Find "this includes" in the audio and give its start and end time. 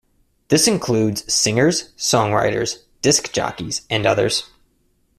0.47-1.31